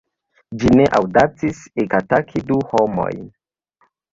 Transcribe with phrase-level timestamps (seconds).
[0.61, 3.25] Ĝi ne aŭdacis ekataki du homojn.